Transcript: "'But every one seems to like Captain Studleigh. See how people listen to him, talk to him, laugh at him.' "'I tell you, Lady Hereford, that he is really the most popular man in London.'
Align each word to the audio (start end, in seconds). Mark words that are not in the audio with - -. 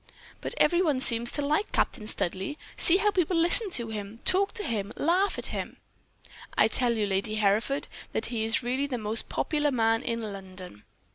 "'But 0.41 0.55
every 0.57 0.81
one 0.81 0.99
seems 0.99 1.31
to 1.33 1.43
like 1.45 1.71
Captain 1.71 2.07
Studleigh. 2.07 2.55
See 2.75 2.97
how 2.97 3.11
people 3.11 3.37
listen 3.37 3.69
to 3.69 3.89
him, 3.89 4.17
talk 4.25 4.51
to 4.53 4.63
him, 4.63 4.91
laugh 4.95 5.37
at 5.37 5.45
him.' 5.53 5.77
"'I 6.57 6.69
tell 6.69 6.97
you, 6.97 7.05
Lady 7.05 7.35
Hereford, 7.35 7.87
that 8.11 8.25
he 8.25 8.43
is 8.43 8.63
really 8.63 8.87
the 8.87 8.97
most 8.97 9.29
popular 9.29 9.69
man 9.69 10.01
in 10.01 10.23
London.' 10.23 10.85